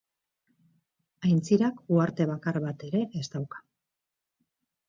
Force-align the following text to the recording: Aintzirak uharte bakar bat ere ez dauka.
Aintzirak 1.27 1.77
uharte 1.97 2.27
bakar 2.31 2.59
bat 2.65 2.87
ere 2.91 3.05
ez 3.21 3.25
dauka. 3.37 3.63